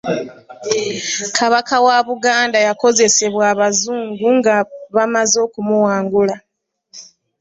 Kabaka 1.37 1.75
wa 1.85 1.97
Buganda 2.07 2.57
yakozesebwa 2.67 3.43
Abazungu 3.53 4.25
nga 4.37 4.55
bamaze 4.95 5.37
okumuwangula. 5.45 6.35